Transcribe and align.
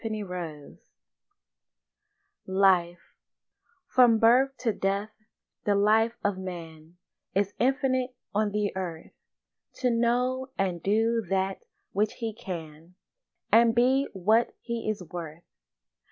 LIFE 2.47 2.99
From 3.85 4.17
birth 4.17 4.57
to 4.57 4.73
death 4.73 5.11
the 5.63 5.75
life 5.75 6.17
of 6.23 6.39
man 6.39 6.97
Is 7.35 7.53
infinite 7.59 8.15
on 8.33 8.49
the 8.51 8.75
earth, 8.75 9.11
To 9.75 9.91
know 9.91 10.47
and 10.57 10.81
do 10.81 11.21
that 11.29 11.61
which 11.91 12.13
he 12.13 12.33
can 12.33 12.95
And 13.51 13.75
be 13.75 14.07
what 14.13 14.55
he 14.61 14.89
is 14.89 15.03
worth. 15.03 15.43